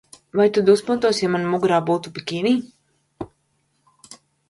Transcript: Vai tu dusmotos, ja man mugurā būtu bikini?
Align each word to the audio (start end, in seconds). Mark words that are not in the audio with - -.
Vai 0.37 0.45
tu 0.55 0.61
dusmotos, 0.69 1.19
ja 1.25 1.29
man 1.35 1.45
mugurā 1.53 1.81
būtu 1.91 2.17
bikini? 2.17 2.57